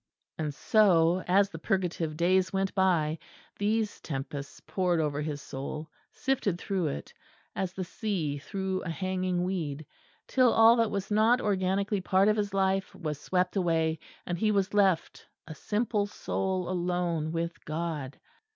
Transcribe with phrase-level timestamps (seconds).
[0.39, 3.19] And so, as the purgative days went by,
[3.59, 7.13] these tempests poured over his soul, sifted through it,
[7.55, 9.85] as the sea through a hanging weed,
[10.27, 14.49] till all that was not organically part of his life was swept away, and he
[14.49, 18.19] was left a simple soul alone with God.